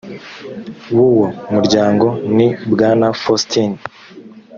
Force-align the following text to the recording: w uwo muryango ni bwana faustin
w 0.93 0.95
uwo 1.07 1.27
muryango 1.53 2.07
ni 2.35 2.49
bwana 2.71 3.07
faustin 3.21 3.71